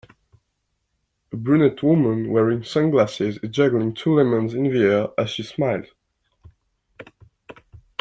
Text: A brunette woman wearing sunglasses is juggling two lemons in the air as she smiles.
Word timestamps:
A 1.31 1.35
brunette 1.37 1.83
woman 1.83 2.31
wearing 2.31 2.63
sunglasses 2.63 3.37
is 3.43 3.51
juggling 3.51 3.93
two 3.93 4.15
lemons 4.15 4.55
in 4.55 4.63
the 4.63 4.81
air 4.83 5.07
as 5.15 5.29
she 5.29 5.43
smiles. 5.43 5.89